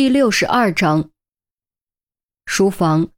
[0.00, 1.10] 第六十二章，
[2.46, 3.08] 书房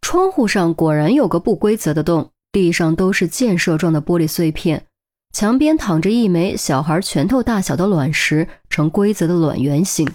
[0.00, 4.86] 窗户上果然有个不规则的洞，地上都是箭射状的玻璃碎片，
[5.32, 10.08] 墙边躺着一枚小孩拳头大小的卵石，呈规则的卵圆形。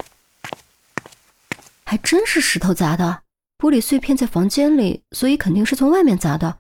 [1.84, 3.24] 还真是石头砸的，
[3.58, 6.60] 玻璃碎片在房间里，所以肯定是从外面砸的。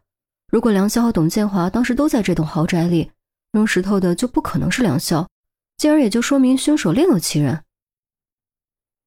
[0.51, 3.09] 如果梁霄和董建华当时都在这栋豪宅里，
[3.53, 5.25] 扔石头的就不可能是梁霄，
[5.77, 7.63] 进而也就说明凶手另有其人。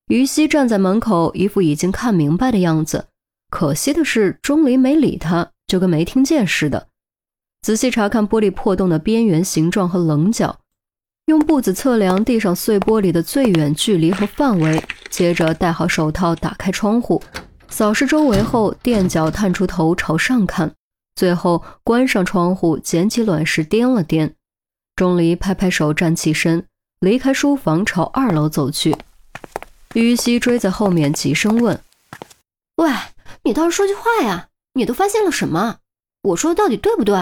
[0.08, 3.06] 于西站在门口，一副已经看明白的样子。
[3.50, 6.88] 可惜的是，钟离没理他，就跟没听见似的。
[7.62, 10.58] 仔细查看玻璃破洞的边缘形状和棱角，
[11.26, 17.22] 用步子测量地上碎玻璃的最远距离和范围，接着戴好手套，打开窗户，
[17.68, 20.70] 扫视周围后，垫脚探出头朝上看，
[21.14, 24.32] 最后关上窗户，捡起卵石掂了掂。
[24.96, 26.66] 钟离拍拍手，站起身，
[27.00, 28.94] 离开书房，朝二楼走去。
[29.94, 31.80] 于西追在后面，急声问
[32.76, 32.90] ：“喂，
[33.44, 34.48] 你倒是说句话呀！
[34.74, 35.78] 你都发现了什么？
[36.22, 37.16] 我说的到底对不对？”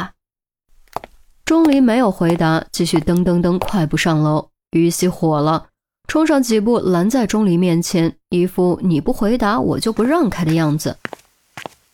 [1.44, 4.48] 钟离没有回答，继续噔噔噔快步上楼。
[4.70, 5.68] 于西火了，
[6.08, 10.96] 冲上几步拦在钟离面前，一副你不回答我就不让开的样子。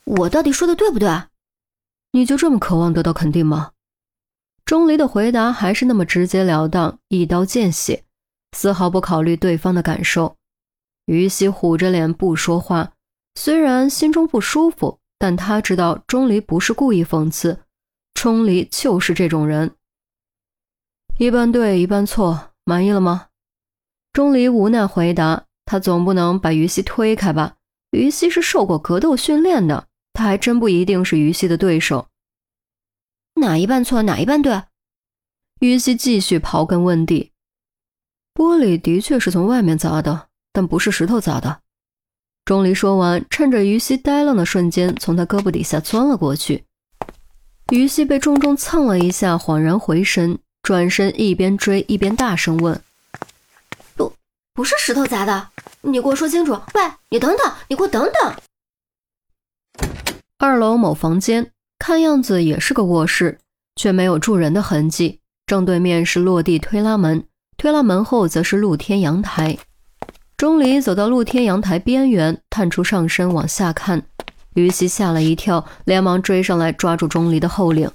[0.05, 1.25] 我到底说的对不对？
[2.13, 3.73] 你就这么渴望得到肯定吗？
[4.65, 8.05] 钟离的回答还是那么直截了当，一刀见血，
[8.53, 10.37] 丝毫不考虑对方的感受。
[11.09, 12.92] 于西虎着脸不说话，
[13.34, 17.61] 虽然心中不舒服，但他知道钟离不是故意讽刺，
[18.12, 19.75] 钟离就是这种人。
[21.19, 23.29] 一半对，一半错，满意了吗？
[24.12, 25.47] 钟离无奈回答。
[25.64, 27.56] 他总不能把于西推开吧？
[27.91, 32.09] 于西是受过格斗训练的，他还真不一定是于西的对手。
[33.36, 34.62] 哪一半错，哪一半对？
[35.61, 37.33] 于西继续刨根问底。
[38.34, 40.28] 玻璃的确是从外面砸的。
[40.53, 41.61] 但不是石头砸的。
[42.45, 46.65] 钟离说完，趁着于西呆愣的瞬间，从他胳膊底下钻了过去。
[47.70, 52.81] 于西被重重蹭了一下，恍然回神，转身一边追一边大声问
[53.95, 54.11] ：“不，
[54.55, 55.48] 不是石头砸的，
[55.83, 56.53] 你给我说清楚！
[56.73, 58.35] 喂，你等等，你给我等等！”
[60.39, 63.39] 二楼某房间，看样子也是个卧室，
[63.77, 65.20] 却没有住人的痕迹。
[65.45, 67.27] 正对面是落地推拉门，
[67.58, 69.58] 推拉门后则是露天阳台。
[70.39, 74.07] 钟离走到露天阳台边缘，探出上身往下看。
[74.55, 77.91] 于西吓了一跳，连忙追上来抓住钟离的后领：“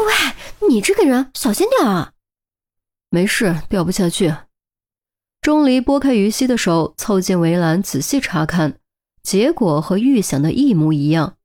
[0.00, 2.12] 喂，你这个人小心点啊
[3.08, 4.34] ！”“没事，掉不下去。”
[5.40, 8.80] 钟离拨开于西的手，凑近围栏仔细查看，
[9.22, 11.36] 结果和预想的一模一样。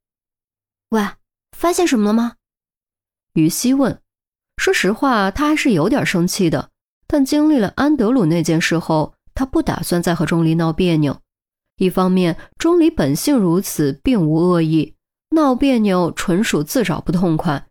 [0.90, 1.08] “喂，
[1.56, 2.34] 发现什么了吗？”
[3.34, 4.02] 于西问。
[4.58, 6.72] 说实话，他还是有点生气的，
[7.06, 9.14] 但经历了安德鲁那件事后。
[9.38, 11.22] 他不打算再和钟离闹别扭。
[11.78, 14.96] 一方面，钟离本性如此，并无恶意，
[15.36, 17.68] 闹别扭纯属自找不痛快；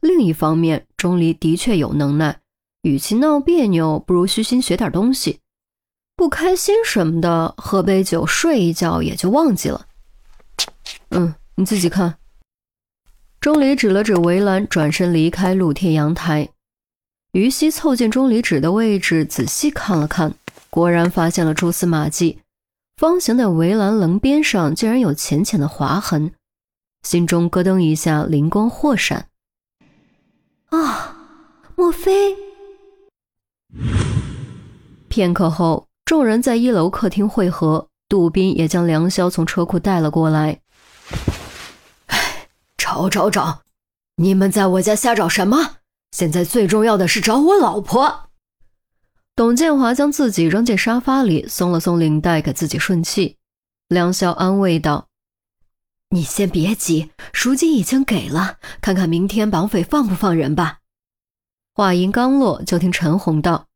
[0.00, 2.40] 另一方面，钟离的确有能耐，
[2.82, 5.38] 与其闹别扭，不如虚心学点东西。
[6.16, 9.86] 不开心什么的，喝杯酒，睡一觉也就忘记了。
[11.10, 12.16] 嗯，你自己看。
[13.40, 16.48] 钟离指了指围栏，转身离开露天阳台。
[17.30, 20.34] 于西凑近钟离指的位置，仔细看了看。
[20.74, 22.40] 果然发现了蛛丝马迹，
[22.96, 26.32] 方形的围栏棱边上竟然有浅浅的划痕，
[27.04, 29.28] 心中咯噔一下，灵光霍闪。
[30.70, 31.16] 啊，
[31.76, 32.36] 莫非？
[35.08, 40.58] 片刻后，众人在一楼客厅汇合，杜宾也将梁霄从车库带了过来。
[42.06, 43.60] 哎，找找找，
[44.16, 45.76] 你们在我家瞎找什么？
[46.10, 48.23] 现在最重要的是找我老婆。
[49.36, 53.36] 董建华将自己扔进沙发里，松了松领带，给自己顺气。
[53.88, 55.08] 梁霄安慰道
[56.10, 60.78] ：“你先别急，赎金已经给了，看看明天绑匪放不放人吧。”
[61.74, 63.66] 话音刚落，就听陈红道：“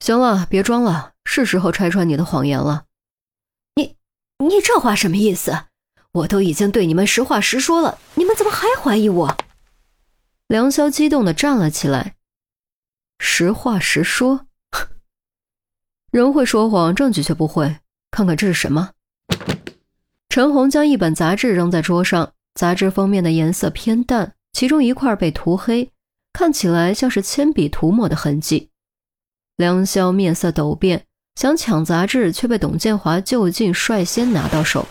[0.00, 2.86] 行了，别装了，是时候拆穿你的谎言了。
[3.76, 3.94] ”“你
[4.38, 5.66] 你这话什么意思？
[6.10, 9.36] 我都已经对你们实话实说了，你们怎么还怀疑我？”
[10.48, 12.16] 梁霄激动地站了起来
[13.20, 14.45] ：“实话实说。”
[16.16, 17.76] 人会说谎，证据却不会。
[18.10, 18.92] 看看这是什么？
[20.30, 25.90] 陈红将一本杂志扔在桌上，杂志封面的颜色偏淡，其中一块被涂黑，
[26.32, 28.70] 看起来像是铅笔涂抹的痕迹。
[29.58, 31.04] 梁霄面色陡变，
[31.34, 34.88] 想抢杂志，却被董建华就近率先拿到手。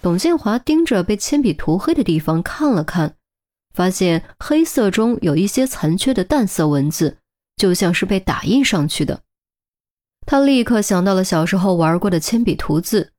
[0.00, 3.16] 董建华盯着被铅笔涂黑的地方看了看，
[3.74, 7.18] 发现黑色中有一些残缺的淡色文字，
[7.58, 9.20] 就像是被打印上去的。
[10.26, 13.12] 他立刻想到了小时候玩过的铅笔涂字，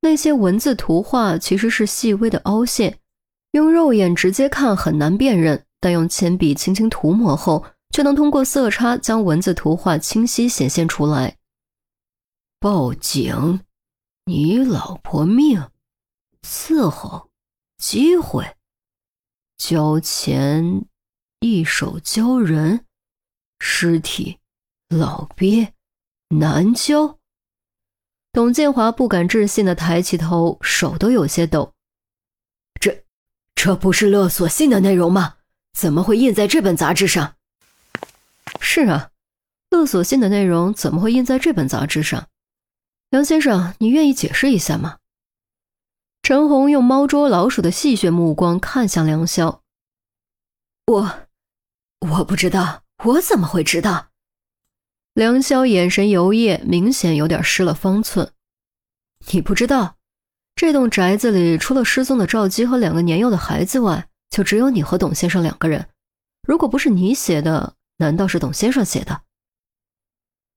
[0.00, 3.00] 那些文字图画其实是细微的凹陷，
[3.50, 11.36] 用肉眼直接看很难辨认，但用铅笔轻轻涂抹后，却能通过色差将文字图画清晰显现出来。
[12.60, 13.60] 报警，
[14.26, 15.68] 你老婆命，
[16.42, 17.30] 伺候，
[17.78, 18.54] 机会，
[19.56, 20.86] 交钱，
[21.40, 22.84] 一手交人，
[23.58, 24.38] 尸体，
[24.88, 25.72] 老鳖。
[26.30, 27.18] 南郊，
[28.32, 31.72] 董建华不敢置信的抬起头，手都有些抖。
[32.78, 33.04] 这，
[33.54, 35.36] 这不是勒索信的内容吗？
[35.72, 37.36] 怎么会印在这本杂志上？
[38.60, 39.10] 是啊，
[39.70, 42.28] 勒索信的内容怎么会印在这本杂志上？
[43.08, 44.98] 梁先生，你愿意解释一下吗？
[46.22, 49.60] 陈红用猫捉老鼠的戏谑目光看向梁潇。
[50.84, 51.20] 我，
[52.00, 54.07] 我不知道，我怎么会知道？
[55.18, 58.30] 梁潇眼神游曳，明显有点失了方寸。
[59.32, 59.96] 你不知道，
[60.54, 65.88] 这栋宅子里除了失踪的赵姬和两个年幼的孩子外，就只有你和董先生两个人。
[66.46, 69.22] 如果不是你写的，难道是董先生写的？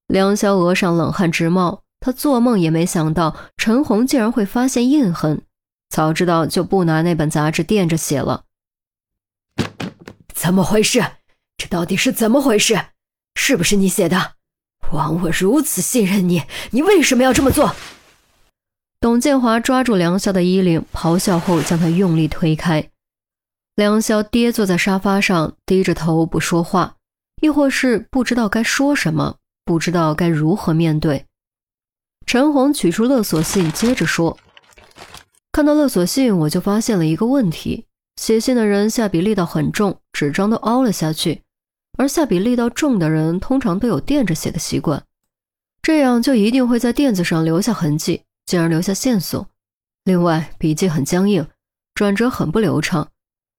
[0.05, 5.41] 梁潇额上冷汗直冒，他做梦也没想到陈红竟然会发现印痕。
[5.89, 8.45] 早知道就不拿那本杂志垫着写了。
[10.35, 11.03] 怎么回事？
[11.57, 12.79] 这到底是怎么回事？
[13.33, 14.33] 是不是你写的？
[14.91, 17.75] 枉我如此信任你，你为什么要这么做？
[18.99, 22.89] 董建华抓住梁潇的衣领，咆哮后将他用力推开。
[23.75, 26.95] 梁潇跌坐在沙发上，低着头不说话，
[27.41, 31.25] 亦或是不知道该说什么，不知道该如何面对。
[32.25, 34.37] 陈红取出勒索信，接着说
[35.51, 37.85] ：“看到勒索信，我就发现了一个问题：
[38.17, 41.41] 写信的人下笔力道很重，纸张都凹了下去。”
[41.97, 45.03] 而下笔力道重的人，通常都有垫着写的习惯，
[45.81, 49.47] 这样就一定会在垫子上留下痕迹，进而留下线索。
[50.03, 51.47] 另外，笔迹很僵硬，
[51.93, 53.09] 转折很不流畅。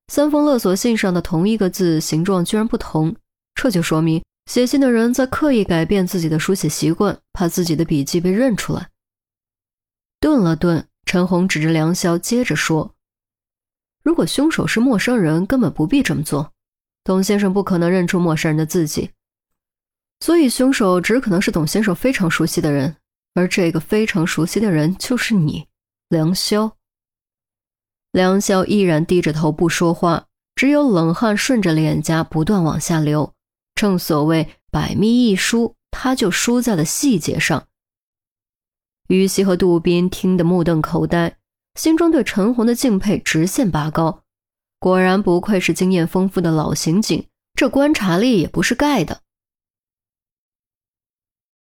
[0.09, 3.15] 三封勒索信上的同一个字形状居然不同，
[3.55, 8.89] 这就说明写信的人在刻意改变自己的书写习惯，怕自己的笔迹被认出来。
[10.19, 12.95] 顿了顿，陈红指着梁潇，接着说
[14.03, 16.52] ：“如果凶手是陌生人，根本不必这么做。”
[17.05, 19.11] 董先生不可能认出陌生人的字迹，
[20.21, 22.97] 所以凶手只可能是董先生非常熟悉的人，
[23.35, 25.67] 而这个非常熟悉的人就是你，
[26.09, 26.73] 梁潇。
[28.13, 33.35] 梁潇依然低着头不说话，只有冷汗顺着脸颊不断往下流。
[33.75, 37.67] 正所谓百密一疏，他就疏在了细节上。
[39.09, 41.37] 于西和杜宾听得目瞪口呆，
[41.75, 44.23] 心中对陈红的敬佩直线拔高。
[44.83, 47.25] 果然不愧是经验丰富的老刑警，
[47.55, 49.21] 这观察力也不是盖的。